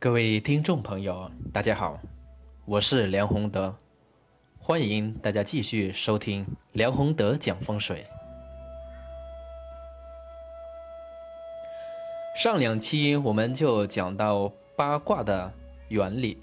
[0.00, 2.00] 各位听众朋友，大家好，
[2.64, 3.76] 我是梁宏德，
[4.58, 8.06] 欢迎大家继续收听梁宏德讲风水。
[12.34, 15.52] 上两期我们就讲到八卦的
[15.88, 16.40] 原理，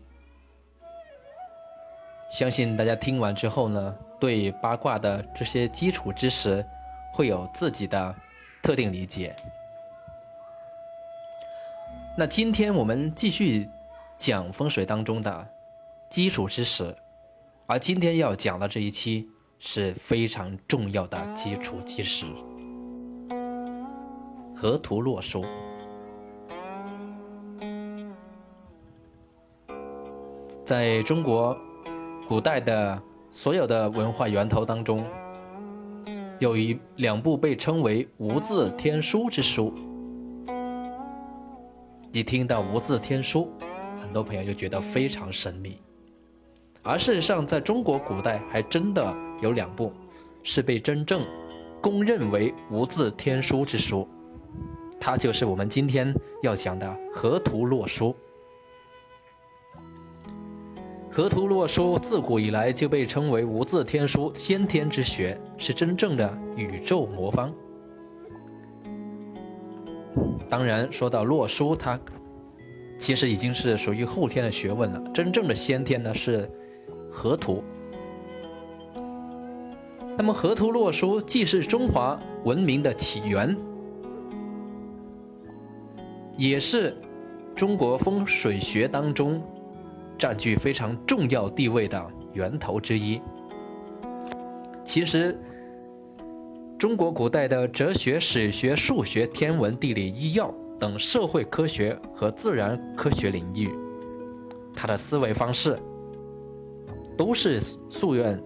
[2.29, 6.63] 相信大家听完之后呢，对八卦的这些基础知识
[7.11, 8.15] 会有自己的
[8.61, 9.35] 特定理解。
[12.19, 13.69] 那今天我们继续
[14.17, 15.47] 讲风水当中的
[16.09, 16.95] 基础知识，
[17.67, 22.25] 而今天要讲的这一期是非常重要的基础知识——
[24.57, 25.45] 河图洛书。
[30.65, 31.55] 在中国
[32.27, 35.05] 古代的所有的文化源头当中，
[36.39, 39.71] 有一两部被称为无字天书之书。
[42.17, 43.47] 一听到无字天书，
[44.01, 45.79] 很多朋友就觉得非常神秘。
[46.81, 49.93] 而事实上，在中国古代还真的有两部
[50.41, 51.23] 是被真正
[51.79, 54.07] 公认为无字天书之书，
[54.99, 58.15] 它就是我们今天要讲的《河图洛书》。
[61.15, 67.53] 《河图洛书》自古以来就被称为无字天书，先天之学，是真正的宇宙魔方。
[70.49, 71.99] 当然，说到洛书，它
[72.97, 75.01] 其实已经是属于后天的学问了。
[75.13, 76.49] 真正的先天呢是
[77.11, 77.63] 河图。
[80.17, 83.55] 那么河图洛书既是中华文明的起源，
[86.37, 86.95] 也是
[87.55, 89.41] 中国风水学当中
[90.17, 93.21] 占据非常重要地位的源头之一。
[94.85, 95.37] 其实。
[96.77, 103.71] 中国古代的哲学、史学、数学、天文、地理、医药等社会科学和自然科学领域，
[104.75, 105.75] 他的思维方式
[107.17, 107.59] 都是
[107.89, 108.39] 溯源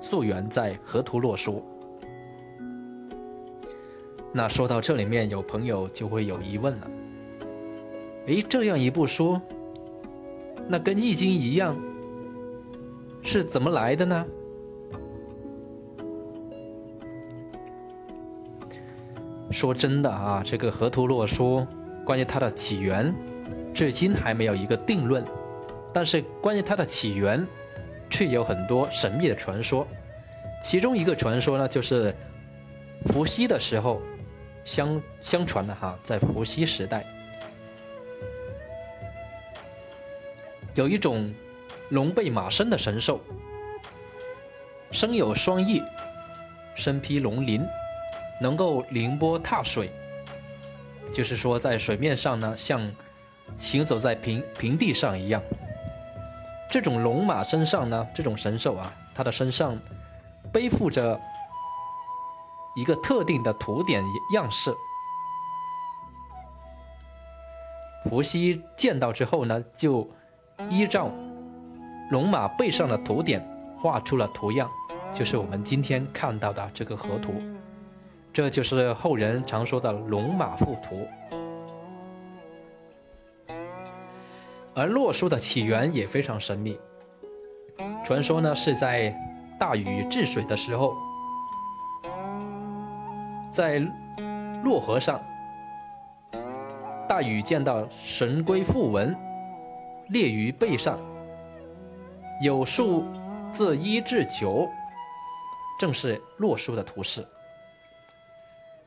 [0.00, 1.60] 溯源在河图洛书。
[4.32, 6.90] 那说到这里面，有朋友就会有疑问了：
[8.26, 9.40] 诶，这样一部书，
[10.68, 11.76] 那跟《易经》一样，
[13.22, 14.24] 是怎么来的呢？
[19.56, 21.66] 说真的啊，这个河图洛书
[22.04, 23.14] 关于它的起源，
[23.72, 25.24] 至今还没有一个定论。
[25.94, 27.46] 但是关于它的起源，
[28.10, 29.88] 却有很多神秘的传说。
[30.62, 32.14] 其中一个传说呢，就是
[33.06, 34.02] 伏羲的时候，
[34.62, 37.02] 相相传的哈，在伏羲时代，
[40.74, 41.32] 有一种
[41.88, 43.18] 龙背马身的神兽，
[44.90, 45.82] 生有双翼，
[46.74, 47.66] 身披龙鳞。
[48.40, 49.90] 能够凌波踏水，
[51.12, 52.80] 就是说在水面上呢，像
[53.58, 55.42] 行走在平平地上一样。
[56.68, 59.78] 这种龙马身上呢，这种神兽啊，它的身上
[60.52, 61.18] 背负着
[62.74, 64.02] 一个特定的图点
[64.34, 64.74] 样式。
[68.04, 70.08] 伏羲见到之后呢，就
[70.68, 71.10] 依照
[72.10, 73.44] 龙马背上的图点
[73.80, 74.70] 画出了图样，
[75.12, 77.34] 就是我们今天看到的这个河图。
[78.36, 81.08] 这就是后人常说的龙马附图，
[84.74, 86.78] 而洛书的起源也非常神秘。
[88.04, 89.10] 传说呢是在
[89.58, 90.94] 大禹治水的时候，
[93.50, 93.78] 在
[94.62, 95.18] 洛河上，
[97.08, 99.16] 大禹见到神龟符文
[100.10, 100.98] 列于背上，
[102.42, 103.02] 有数
[103.50, 104.68] 字一至九，
[105.80, 107.26] 正是洛书的图示。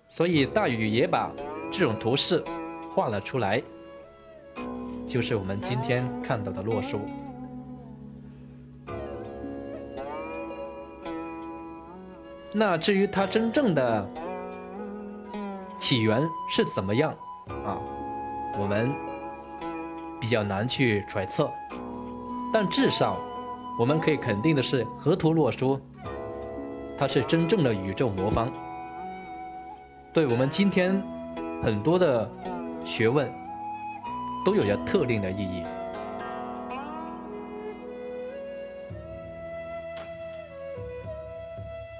[0.09, 1.31] 所以大禹也把
[1.71, 2.43] 这种图示
[2.91, 3.61] 画了出来，
[5.05, 6.99] 就是我们今天看到的洛书。
[12.51, 14.09] 那至于它真正的
[15.77, 17.13] 起源是怎么样
[17.63, 17.77] 啊，
[18.59, 18.91] 我们
[20.19, 21.49] 比较难去揣测。
[22.51, 23.19] 但至少
[23.79, 25.79] 我们可以肯定的是，河图洛书
[26.97, 28.51] 它是真正的宇宙魔方。
[30.19, 31.01] 对我们今天
[31.63, 32.29] 很多的
[32.83, 33.33] 学问
[34.43, 35.63] 都有着特定的意义。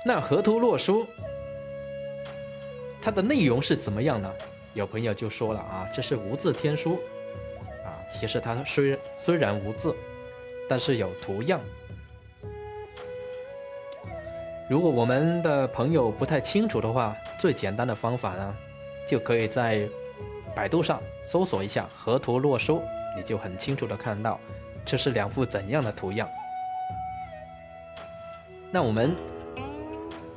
[0.05, 1.07] 那河图洛书
[3.01, 4.29] 它的内容是怎么样呢？
[4.73, 6.99] 有朋友就说了啊，这是无字天书
[7.85, 9.95] 啊，其实它虽虽然无字，
[10.67, 11.61] 但是有图样。
[14.69, 18.55] 如果我们的朋友不太清楚的话，最简单的方法呢，
[19.07, 19.89] 就可以在
[20.55, 22.79] 百度上搜索一下“河图洛书”，
[23.17, 24.39] 你就很清楚的看到
[24.85, 26.29] 这是两幅怎样的图样。
[28.69, 29.15] 那我们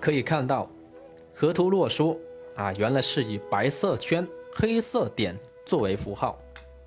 [0.00, 0.67] 可以看到，
[1.34, 2.19] 河图洛书
[2.56, 6.38] 啊，原来是以白色圈、黑色点作为符号，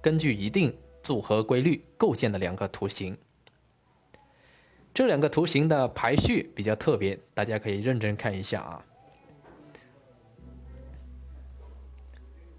[0.02, 3.16] 根据一定组合规律构建的两个图形。
[4.96, 8.82] 这两个图形的排序比较特别，大家可以认真看一下啊。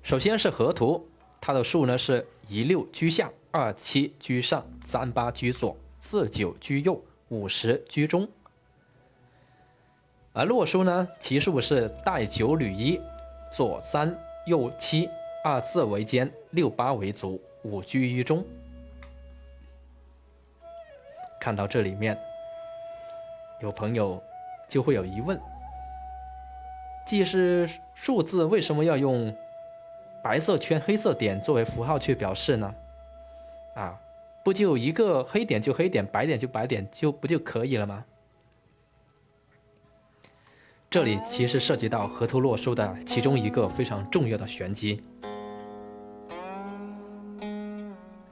[0.02, 1.08] 首先是河图，
[1.40, 8.28] 它的数呢是一六居下，二七居上，三八居左，四九居右，五十居中。
[10.34, 13.00] 而洛书呢，其数是带九履一，
[13.50, 14.14] 左三
[14.46, 15.08] 右七，
[15.42, 18.44] 二字为尖，六八为足，五居于中。
[21.40, 22.18] 看到这里面，
[23.60, 24.22] 有朋友
[24.68, 25.40] 就会有疑问：
[27.06, 29.34] 既是数字，为什么要用
[30.22, 32.74] 白色圈、黑色点作为符号去表示呢？
[33.74, 33.98] 啊，
[34.44, 38.04] 不就一个黑点就黑点，白点就白点，就不就可以了吗？
[40.88, 45.02] 这里其实涉及到河图洛书的其中一个非常重要的玄机，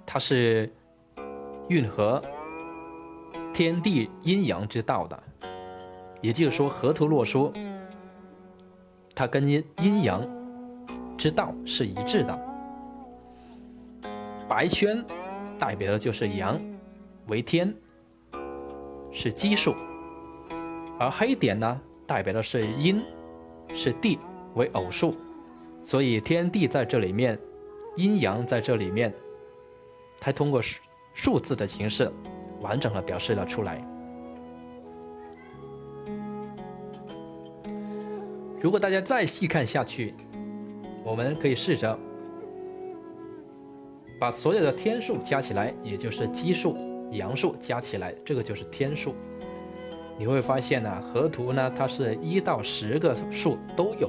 [0.07, 0.73] 它是
[1.69, 2.23] 运河
[3.55, 5.23] 天地阴阳之道的，
[6.21, 7.53] 也就是说，河图洛书
[9.15, 10.29] 它跟阴阴阳
[11.17, 12.37] 之道是一致的。
[14.49, 15.03] 白圈
[15.57, 16.61] 代表的就是阳
[17.29, 17.73] 为天，
[19.13, 19.73] 是奇数，
[20.99, 21.81] 而黑点呢？
[22.09, 23.01] 代表的是阴，
[23.73, 24.19] 是地
[24.57, 25.15] 为偶数，
[25.81, 27.39] 所以天地在这里面，
[27.95, 29.15] 阴阳在这里面，
[30.19, 30.83] 它通过数
[31.15, 32.13] 数字的形式，
[32.65, 33.79] 完整的表示了出来。
[38.59, 40.15] 如果大家再细看下去，
[41.05, 41.97] 我们可以试着
[44.19, 46.75] 把所有的天数加起来，也就是奇数、
[47.11, 49.15] 阳数加起来，这个就是天数。
[50.19, 54.09] 你会发现呢，河图呢，它是一到十个数都有。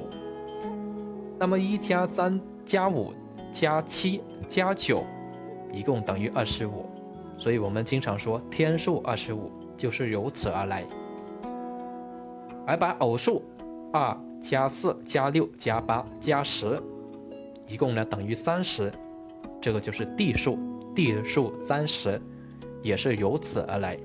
[1.38, 3.12] 那么一加三加五
[3.52, 5.04] 加七加九，
[5.70, 6.86] 一共等于二十五。
[7.38, 10.84] 所以我们经常说天数二十五就是由此而来。
[12.66, 13.44] 而把偶数
[13.92, 16.80] 二加四加六加八加十，
[17.68, 18.90] 一共呢等于三十，
[19.60, 20.58] 这个就是地数，
[20.94, 22.20] 地数三十，
[22.82, 23.96] 也是由此而来。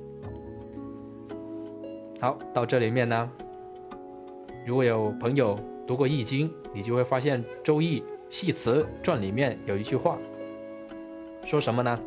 [2.19, 3.31] 好，到这里面呢，
[4.65, 5.57] 如果有朋友
[5.87, 10.19] 读过《易经》，你就会发现《周易系辞传》里面有一句话，
[11.43, 11.97] 说什么呢？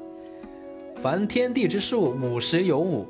[0.97, 3.07] 凡天地之数，五十有五，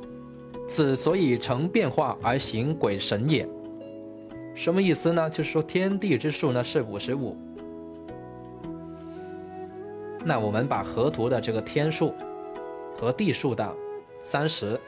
[0.69, 3.47] 此所以成变化而行鬼神也。
[4.55, 5.29] 什么意思呢？
[5.31, 7.37] 就是说天地之数呢是五十五。
[10.25, 12.15] 那我们把河图的这个天数
[12.97, 13.75] 和地数的
[14.23, 14.81] 三十。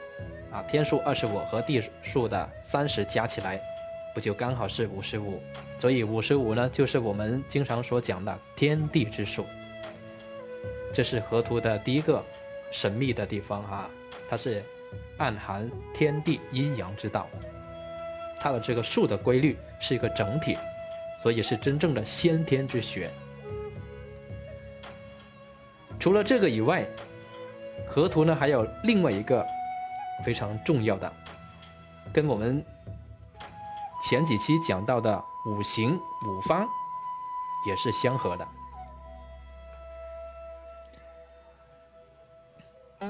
[0.49, 3.59] 啊，天数二十五和地数的三十加起来，
[4.15, 5.41] 不就刚好是五十五？
[5.77, 9.43] 所以五十五呢，就是我们经常所讲的天地之数。
[10.93, 12.23] 这是河图的第一个
[12.71, 13.89] 神秘的地方啊，
[14.29, 14.63] 它是
[15.17, 17.27] 暗含天地阴阳之道。
[18.39, 20.57] 它的这个数的规律是一个整体，
[21.21, 23.11] 所以是真正的先天之学。
[25.99, 26.87] 除了这个以外，
[27.87, 29.45] 河图呢还有另外一个。
[30.25, 31.13] 非常重要的，
[32.11, 32.65] 跟我们
[34.01, 36.67] 前几期讲到的五行五方
[37.67, 38.47] 也是相合的。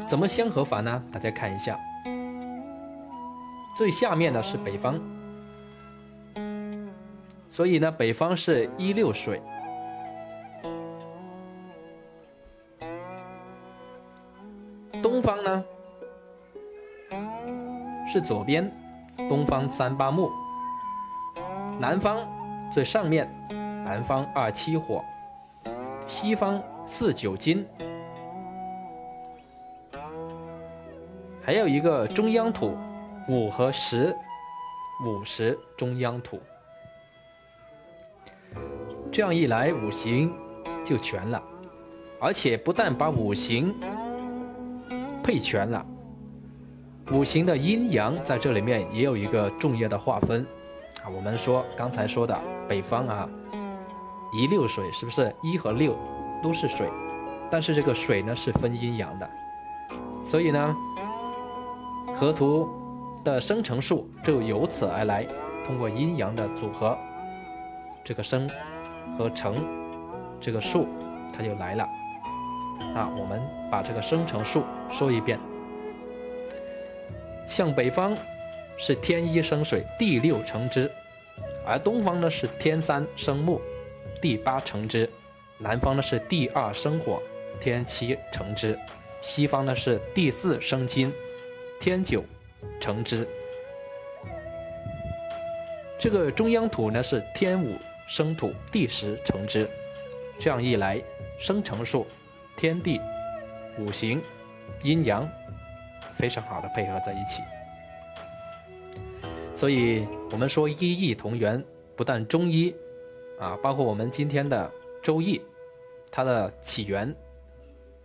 [0.05, 1.01] 怎么相合法呢？
[1.11, 1.79] 大家看一下，
[3.77, 4.99] 最下面的是北方，
[7.49, 9.41] 所以呢，北方是一六水，
[15.01, 15.63] 东方呢？
[18.09, 18.71] 是左边，
[19.29, 20.29] 东方三八木；
[21.77, 22.17] 南方
[22.71, 23.29] 最上面，
[23.83, 25.03] 南方二七火；
[26.07, 27.65] 西方四九金，
[31.47, 32.77] 还有一个中央土，
[33.29, 34.13] 五和十，
[35.05, 36.41] 五十中央土。
[39.09, 40.29] 这样一来，五行
[40.83, 41.41] 就全了，
[42.19, 43.73] 而且不但把五行
[45.23, 45.85] 配全了。
[47.13, 50.45] 五行的阴阳在这里面也有一个重要的划分
[51.01, 51.07] 啊。
[51.07, 52.37] 我们说刚才说的
[52.67, 53.29] 北方啊，
[54.33, 55.95] 一六水是不是一和六
[56.43, 56.89] 都是水？
[57.49, 59.29] 但是这个水呢是分阴阳的，
[60.25, 60.75] 所以呢，
[62.19, 62.67] 河图
[63.23, 65.23] 的生成数就由此而来，
[65.63, 66.97] 通过阴阳的组合，
[68.03, 68.49] 这个生
[69.15, 69.55] 和成
[70.41, 70.87] 这个数
[71.31, 71.83] 它就来了。
[72.95, 75.39] 啊，我们把这个生成数说一遍。
[77.47, 78.17] 向北方
[78.77, 80.89] 是天一生水，地六成之；
[81.67, 83.61] 而东方呢是天三生木，
[84.19, 85.07] 地八成之；
[85.59, 87.21] 南方呢是地二生火，
[87.59, 88.75] 天七成之；
[89.21, 91.13] 西方呢是地四生金，
[91.79, 92.23] 天九
[92.79, 93.27] 成之。
[95.99, 97.75] 这个中央土呢是天五
[98.07, 99.69] 生土，地十成之。
[100.39, 101.01] 这样一来，
[101.39, 102.05] 生成数、
[102.55, 103.01] 天地、
[103.79, 104.21] 五行、
[104.83, 105.27] 阴阳
[106.13, 107.41] 非常好的配合在一起。
[109.55, 111.63] 所以，我们说一异同源，
[111.95, 112.75] 不但中医
[113.39, 115.41] 啊，包括我们今天的周易，
[116.11, 117.11] 它的起源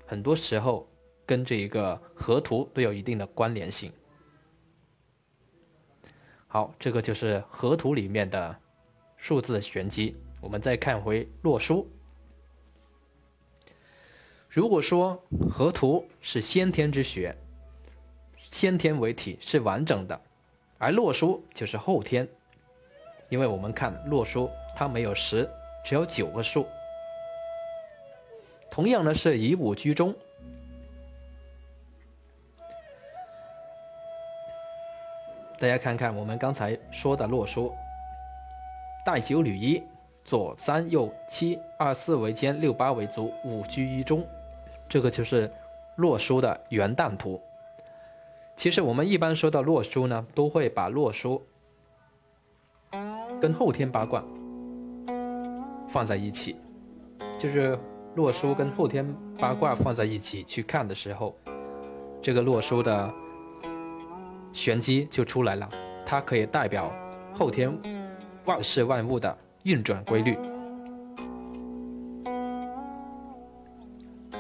[0.07, 0.89] 很多时候
[1.33, 3.91] 跟这一个河图都有一定的关联性。
[6.47, 8.55] 好，这个就是河图里面的
[9.17, 10.15] 数字玄机。
[10.43, 11.91] 我们再看回洛书。
[14.51, 15.19] 如果说
[15.51, 17.35] 河图是先天之学，
[18.37, 20.21] 先天为体是完整的，
[20.77, 22.29] 而洛书就是后天，
[23.31, 25.49] 因为我们看洛书它没有十，
[25.83, 26.67] 只有九个数。
[28.71, 30.15] 同样呢是以五居中。
[35.63, 37.73] 大家看看我们刚才说的洛书，
[39.07, 39.81] 带九履一，
[40.25, 44.27] 左三右七，二四为肩，六八为足，五居一中，
[44.89, 45.49] 这个就是
[45.95, 47.41] 洛书的元旦图。
[48.57, 51.41] 其实我们一般说到洛书呢，都会把洛书
[53.41, 54.21] 跟后天八卦
[55.89, 56.57] 放在一起，
[57.39, 57.79] 就是
[58.17, 59.07] 洛书跟后天
[59.39, 61.33] 八卦放在一起去看的时候，
[62.21, 63.15] 这个洛书的。
[64.53, 65.69] 玄机就出来了，
[66.05, 66.93] 它可以代表
[67.33, 67.77] 后天
[68.45, 70.37] 万事万物的运转规律。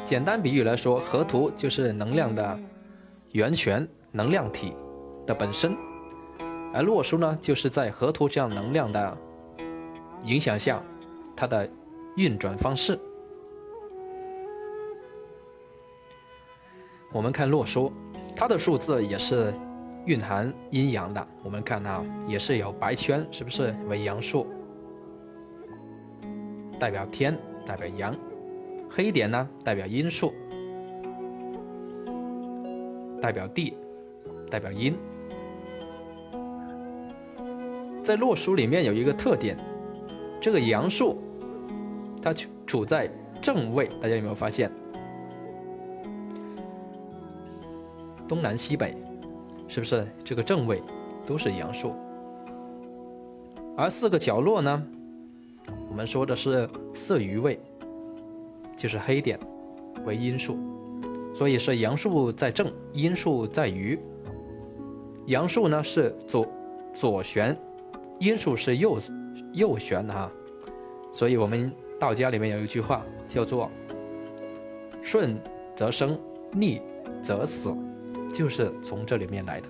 [0.04, 2.58] 简单比喻来说，河图就是能量的
[3.30, 4.74] 源泉、能量体
[5.26, 5.74] 的本身，
[6.74, 9.16] 而洛书呢，就是在河图这样能量的
[10.24, 10.82] 影响下，
[11.34, 11.66] 它的
[12.16, 12.98] 运转方式。
[17.10, 17.90] 我们看洛书，
[18.36, 19.54] 它的数字也是。
[20.04, 24.46] 蕴含阴阳的，我们看啊，也是有白圈，是不是为阳数，
[26.78, 28.12] 代表天，代表阳；
[28.90, 30.34] 黑点呢，代表阴数，
[33.20, 33.76] 代表地，
[34.50, 34.96] 代表阴。
[38.02, 39.56] 在洛书里面有一个特点，
[40.40, 41.22] 这个阳数，
[42.20, 43.08] 它处处在
[43.40, 44.68] 正位，大家有没有发现？
[48.26, 48.96] 东南西北。
[49.72, 50.82] 是不是这个正位
[51.24, 51.94] 都是阳数？
[53.74, 54.86] 而四个角落呢？
[55.88, 57.58] 我们说的是色余位，
[58.76, 59.40] 就是黑点
[60.04, 60.58] 为阴数，
[61.34, 63.98] 所以是阳数在正，阴数在余。
[65.24, 66.46] 阳数呢是左
[66.92, 67.56] 左旋，
[68.18, 69.00] 阴数是右
[69.54, 70.30] 右旋哈。
[71.14, 73.70] 所以我们道家里面有一句话叫做
[75.00, 75.40] “顺
[75.74, 76.20] 则生，
[76.52, 76.82] 逆
[77.22, 77.74] 则死”。
[78.32, 79.68] 就是从这里面来的，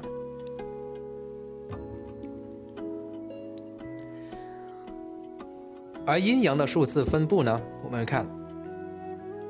[6.07, 7.61] 而阴阳的数字分布呢？
[7.85, 8.25] 我们看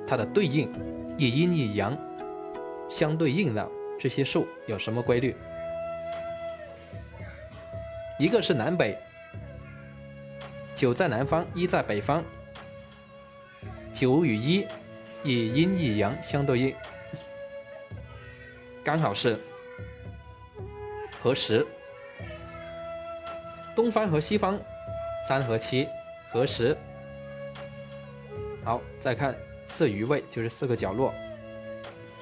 [0.06, 0.70] 它的对应，
[1.18, 1.96] 一阴一阳
[2.88, 3.68] 相对应的
[4.00, 5.36] 这些数有什么规律？
[8.18, 8.98] 一个是南北，
[10.74, 12.24] 九在南方，一在北方，
[13.92, 14.66] 九与一
[15.22, 16.74] 以阴一阳相对应。
[18.84, 19.38] 刚好是
[21.22, 21.64] 合十，
[23.76, 24.58] 东方和西方
[25.28, 25.88] 三和七
[26.30, 26.76] 合十。
[28.64, 29.36] 好，再看
[29.66, 31.14] 四余位，就是四个角落，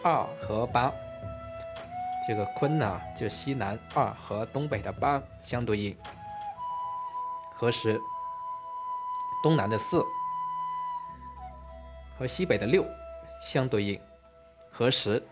[0.03, 0.93] 二和八。
[2.29, 5.97] 这个坤呢，就西南二和东北的八相对应，
[7.55, 7.99] 合十。
[9.43, 10.05] 东南的四
[12.19, 12.85] 和西北的六
[13.43, 13.99] 相对应，
[14.71, 15.23] 合十。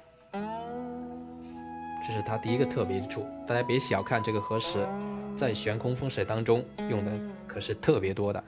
[2.09, 4.89] 这是它第一个特别之处，大家别小看这个合十，
[5.37, 7.13] 在悬空风水当中用的
[7.47, 8.43] 可是特别多的。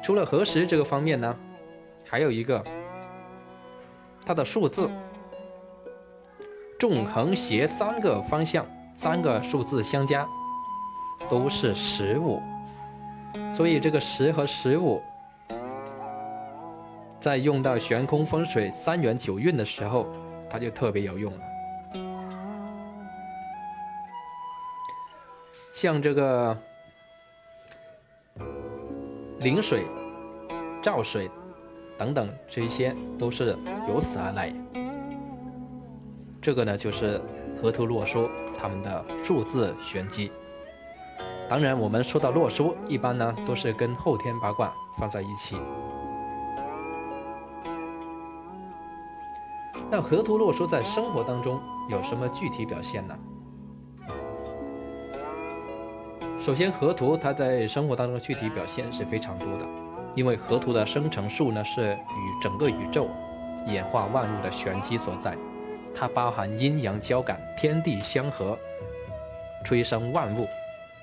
[0.00, 1.36] 除了合十这个方面呢，
[2.06, 2.62] 还有一个
[4.24, 4.88] 它的数字，
[6.78, 8.64] 纵横斜三个方向，
[8.94, 10.24] 三个数字相加
[11.28, 12.40] 都是十五，
[13.52, 15.02] 所以这个十和十五，
[17.18, 20.06] 在用到悬空风水三元九运的时候。
[20.50, 21.40] 它就特别有用了，
[25.72, 26.56] 像这个
[29.38, 29.84] 临水、
[30.82, 31.30] 照水
[31.96, 33.56] 等等，这些都是
[33.88, 34.52] 由此而来。
[36.42, 37.20] 这个呢，就是
[37.62, 40.32] 河图洛书他们的数字玄机。
[41.48, 45.56] 当然，我们说到洛书，一般呢都是跟后天八卦放在一起。
[49.92, 53.18] 那河图洛书在生活当中有什么具体表现呢？
[56.38, 59.66] 首先，河图它在生活当中的具体表现是非常多的，
[60.14, 63.08] 因为河图的生成数呢是与整个宇宙
[63.66, 65.36] 演化万物的玄机所在，
[65.92, 68.56] 它包含阴阳交感、天地相合、
[69.66, 70.46] 催生万物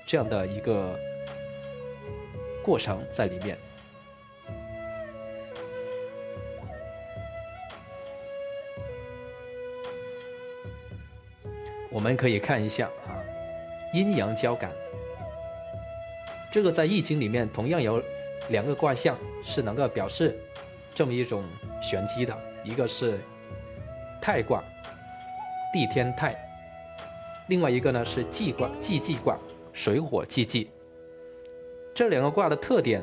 [0.06, 0.98] 这样的一个
[2.64, 3.58] 过程在里面。
[11.98, 13.18] 我们可以看一下啊，
[13.92, 14.70] 阴阳交感。
[16.48, 18.00] 这个在易经里面同样有
[18.50, 20.38] 两个卦象是能够表示
[20.94, 21.42] 这么一种
[21.82, 23.18] 玄机的，一个是
[24.22, 24.62] 太卦，
[25.72, 26.36] 地天太；
[27.48, 29.36] 另外一个呢是济卦，济济卦，
[29.72, 30.70] 水火既济。
[31.92, 33.02] 这两个卦的特点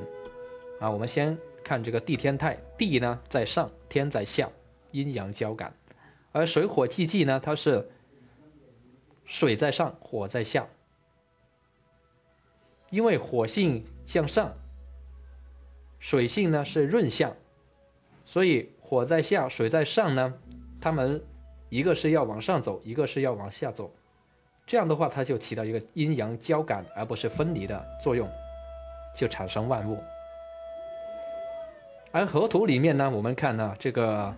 [0.80, 4.50] 啊，我们先看这个地天太，地呢在上，天在下，
[4.92, 5.70] 阴阳交感；
[6.32, 7.86] 而水火既济呢，它是
[9.26, 10.68] 水在上，火在下。
[12.92, 14.54] 因为火性向上，
[16.00, 17.34] 水性呢是润下，
[18.24, 20.34] 所以火在下，水在上呢，
[20.80, 21.22] 它们
[21.70, 23.92] 一个是要往上走，一个是要往下走，
[24.66, 28.30] 这样的话它就起到一个阴阳交感而不是分离的作用，
[29.18, 30.02] 就产生万物。
[32.12, 34.34] 而河图里面呢，我们看呢这个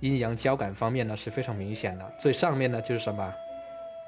[0.00, 3.32] 阴阳交感方面呢是非常明显的，最上面呢就是什么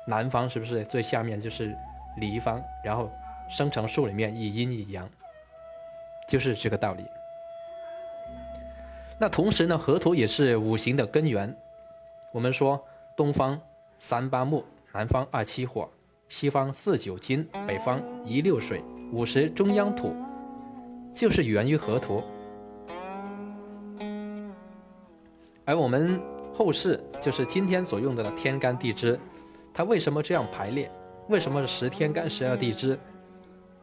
[0.07, 0.85] 南方，是不是？
[0.85, 1.77] 最下面就是
[2.17, 3.11] 离方，然后。
[3.49, 5.07] 生成数里面一阴一阳，
[6.27, 7.07] 就是这个道理。
[9.19, 11.55] 那同时呢，河图也是五行的根源。
[12.31, 12.83] 我们说
[13.15, 13.61] 东方
[13.99, 15.87] 三八木，南方二七火，
[16.31, 20.17] 西方四九金，北方一六水，五十中央土，
[21.13, 22.23] 就是源于河图。
[25.67, 26.19] 而我们
[26.55, 29.21] 后世就是今天所用的天干地支，
[29.75, 30.91] 它为什么这样排列？
[31.29, 32.99] 为什么是十天干十二地支？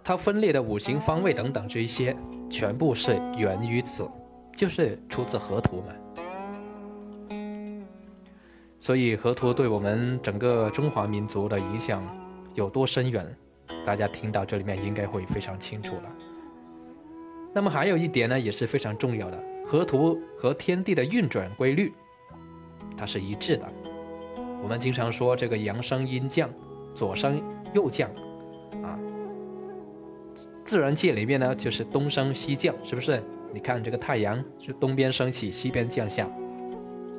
[0.04, 2.16] 它分裂的五行方位等等这一些，
[2.50, 4.10] 全部是源于此，
[4.56, 5.94] 就是出自河图嘛。
[8.80, 12.02] 所以河图对我们整个中华民族的影响
[12.56, 13.38] 有多深远，
[13.86, 16.16] 大家听到这里面应该会非常清楚了。
[17.54, 21.92] 那么还有一点呢，也是非常重要的，河图和天地的运转规律，
[22.98, 23.68] 它是一致的。
[24.62, 26.50] 我们经常说这个阳升阴降，
[26.94, 27.42] 左升
[27.74, 28.10] 右降。
[28.84, 28.98] 啊
[30.64, 33.24] 自然界里面呢，就是东升西降，是不是？
[33.52, 36.26] 你看这个太阳是东边升起，西边降下，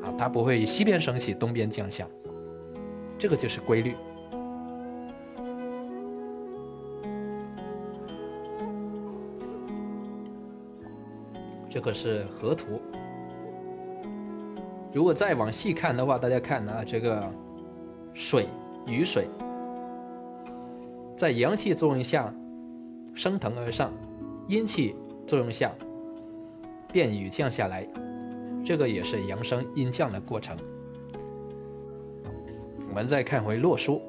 [0.05, 2.07] 啊，它不会西边升起，东边降下，
[3.18, 3.96] 这个就是规律。
[11.68, 12.81] 这个是河图。
[14.92, 17.29] 如果再往细看的话，大家看啊，这个
[18.12, 18.46] 水，
[18.87, 19.29] 雨水，
[21.16, 22.33] 在阳气作用下。
[23.12, 23.92] 升腾而上，
[24.46, 24.94] 阴气
[25.26, 25.74] 作用下，
[26.92, 27.87] 便雨降下来，
[28.64, 30.57] 这个也是阳升阴降的过程。
[32.88, 34.00] 我们再看回洛书，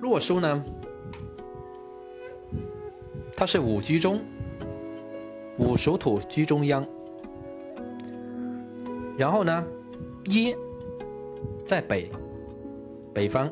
[0.00, 0.64] 洛书呢，
[3.36, 4.20] 它是五居中，
[5.58, 6.86] 五属土居中央，
[9.16, 9.64] 然后呢，
[10.26, 10.54] 一
[11.64, 12.10] 在北，
[13.14, 13.50] 北方。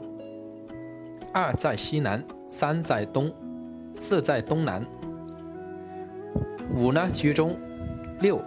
[1.33, 3.33] 二在西南，三在东，
[3.95, 4.85] 四在东南，
[6.75, 7.57] 五呢居中，
[8.19, 8.43] 六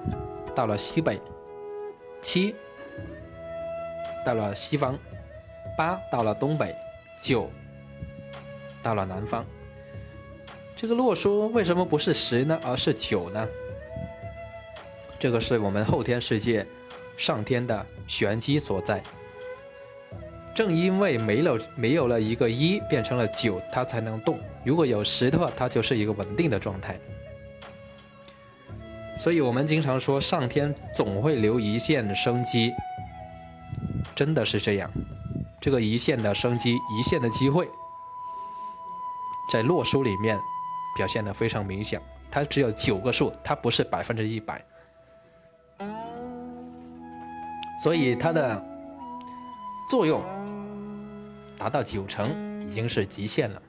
[0.53, 1.17] 到了西北，
[2.21, 2.53] 七
[4.25, 4.99] 到了西方，
[5.77, 6.75] 八到了东北，
[7.21, 7.49] 九
[8.81, 9.45] 到了南方。
[10.75, 13.47] 这个洛书为什么不是十呢，而是九呢？
[15.17, 16.67] 这个是我们后天世界
[17.17, 19.01] 上天的玄机所在。
[20.55, 24.39] 正因为没了没有了一个一，变成了九，它才能动。
[24.63, 26.99] 如果有十的话，它就是一个稳定的状态。
[29.17, 32.71] 所以我们经常说，上天总会留一线生机，
[34.15, 34.91] 真的是这样。
[35.59, 37.67] 这个一线的生机，一线的机会，
[39.51, 40.37] 在洛书里面
[40.97, 42.01] 表现的非常明显。
[42.29, 44.63] 它只有九个数，它不是百分之一百，
[47.83, 48.65] 所以它的
[49.89, 50.21] 作用。
[51.57, 52.29] 达到九成
[52.65, 53.61] 已经是极限了。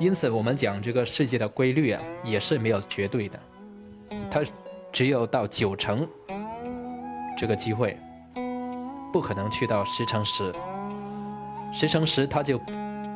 [0.00, 3.38] 因此，我们讲这个世界的规律啊，也是没有绝对的，
[4.30, 4.40] 它
[4.90, 6.08] 只有到九成
[7.36, 7.98] 这个机会，
[9.12, 10.50] 不可能去到十乘十。
[11.74, 12.58] 十乘十，它就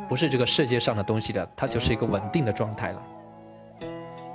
[0.06, 3.02] 不是这个世界上的东西了，它就是一个稳定的状态了，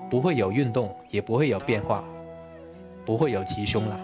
[0.09, 2.03] 不会有运动，也不会有变化，
[3.11, 3.99] 不会有吉凶了。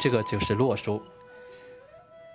[0.00, 1.02] 这个就是洛书。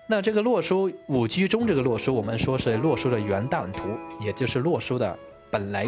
[0.06, 3.82] 那这个洛书五居中，这个洛书，我们说是洛书的元旦图，
[4.20, 5.18] 也就是洛书的
[5.50, 5.88] 本来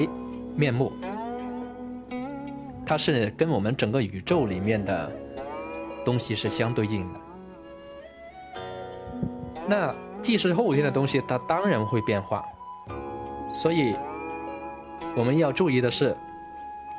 [0.56, 0.92] 面目。
[2.88, 5.12] 它是跟我们整个宇宙里面的
[6.04, 7.20] 东西是相对应的。
[9.68, 12.44] 那既是后天的东西，它当然会变化。
[13.52, 13.96] 所以
[15.16, 16.18] 我们要注意的是，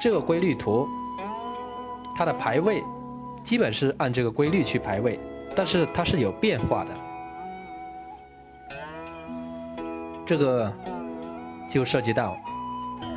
[0.00, 0.86] 这个规律图，
[2.16, 2.82] 它的排位
[3.44, 5.20] 基本是按这个规律去排位，
[5.54, 6.90] 但是它是有变化的。
[10.24, 10.72] 这个
[11.68, 12.36] 就涉及到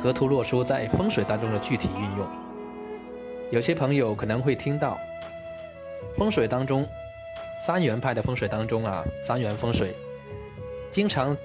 [0.02, 2.26] 河图洛书在风水当中的具体运用。
[3.50, 4.98] 有些朋友可能会听到
[6.16, 6.86] 风水当中
[7.58, 9.96] 三元派的风水当中啊，三元风水
[10.90, 11.36] 经常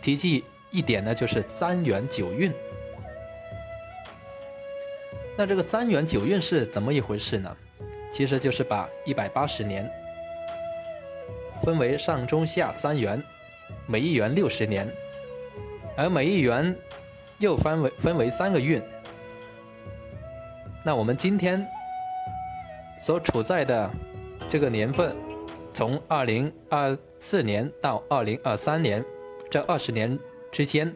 [0.00, 2.50] 提及一点呢，就是三元九运。
[5.36, 7.56] 那这个三元九运是怎么一回事呢？
[8.12, 9.90] 其实就是把一百八十年
[11.62, 13.22] 分为上中下三元，
[13.86, 14.86] 每一元六十年。
[15.94, 16.74] 而每一元
[17.38, 18.82] 又分为分为三个运，
[20.82, 21.66] 那我们今天
[22.98, 23.90] 所处在的
[24.48, 25.14] 这个年份，
[25.74, 29.04] 从二零二四年到二零二三年
[29.50, 30.18] 这二十年
[30.50, 30.94] 之间，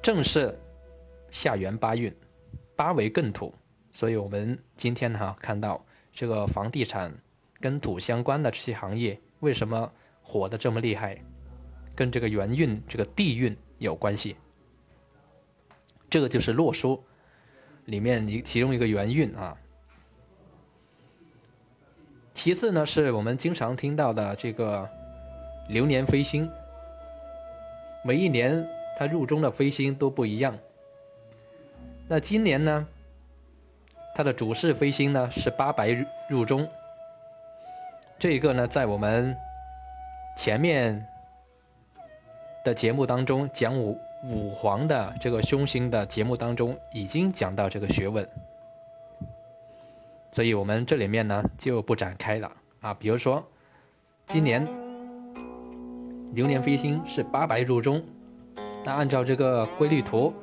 [0.00, 0.56] 正是
[1.32, 2.14] 下元八运，
[2.76, 3.52] 八为艮土，
[3.90, 7.12] 所以我们今天哈看到这个房地产
[7.58, 9.90] 跟土相关的这些行业为什么
[10.22, 11.20] 火的这么厉害，
[11.94, 13.56] 跟这个元运这个地运。
[13.78, 14.36] 有关系，
[16.08, 17.04] 这个就是洛书
[17.84, 19.54] 里面一其中一个元运啊。
[22.32, 24.88] 其次呢，是我们经常听到的这个
[25.68, 26.50] 流年飞星，
[28.02, 28.66] 每一年
[28.98, 30.58] 它入中的飞星都不一样。
[32.08, 32.86] 那今年呢，
[34.14, 35.90] 它的主事飞星呢是八白
[36.28, 36.68] 入中，
[38.18, 39.36] 这一个呢在我们
[40.36, 41.06] 前面。
[42.64, 48.28] 的节目当中讲五五黄的这个凶星的节目当中已经讲到这个学问，
[50.32, 52.92] 所以我们这里面呢就不展开了啊。
[52.92, 53.40] 比如说，
[54.26, 54.66] 今年
[56.32, 58.04] 流年飞星是八白入中，
[58.84, 60.34] 那按照这个规律图，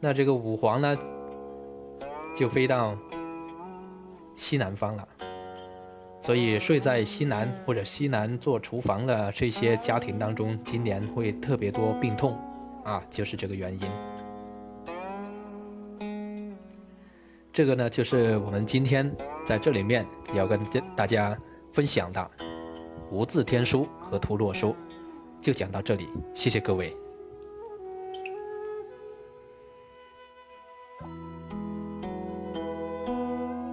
[0.00, 0.96] 那这个五黄呢
[2.34, 2.96] 就飞到
[4.36, 5.08] 西南方了。
[6.20, 12.36] 所以睡在西南或者西南做厨房的这些家庭当中，今年会特别多病痛，
[12.84, 13.80] 啊，就是这个原因。
[17.52, 19.10] 这个呢，就是我们今天
[19.44, 20.60] 在这里面要跟
[20.94, 21.36] 大家
[21.72, 22.30] 分享的
[23.10, 24.76] 无字天书和图洛书，
[25.40, 26.94] 就讲到这里，谢谢各位。